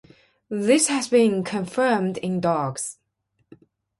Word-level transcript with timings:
This 0.49 0.87
has 0.87 1.07
been 1.07 1.43
confirmed 1.43 2.17
in 2.17 2.39
dogs. 2.41 2.97